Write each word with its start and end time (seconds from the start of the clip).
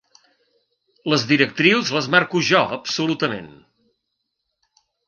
Les 1.13 1.25
directrius 1.33 1.93
les 1.99 2.09
marco 2.17 2.43
jo 2.51 2.65
absolutament. 2.81 3.55